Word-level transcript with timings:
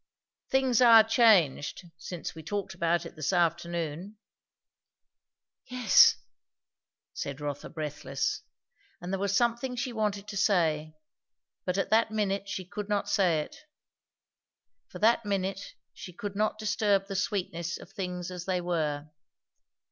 "Things 0.49 0.81
are 0.81 1.03
changed, 1.03 1.85
since 1.95 2.33
we 2.33 2.41
talked 2.41 2.73
about 2.73 3.05
it 3.05 3.15
this 3.15 3.31
afternoon." 3.31 4.17
"Yes!" 5.67 6.15
said 7.13 7.39
Rotha 7.39 7.69
breathless. 7.69 8.41
And 8.99 9.13
there 9.13 9.19
was 9.19 9.37
something 9.37 9.75
she 9.75 9.93
wanted 9.93 10.27
to 10.29 10.35
say, 10.37 10.95
but 11.65 11.77
at 11.77 11.91
that 11.91 12.09
minute 12.09 12.49
she 12.49 12.65
could 12.65 12.89
not 12.89 13.09
say 13.09 13.41
it. 13.41 13.57
For 14.87 14.97
that 14.97 15.23
minute 15.23 15.75
she 15.93 16.13
could 16.13 16.35
not 16.35 16.57
disturb 16.57 17.05
the 17.05 17.15
sweetness 17.15 17.77
of 17.77 17.91
things 17.91 18.31
as 18.31 18.45
they 18.45 18.59
were. 18.59 19.11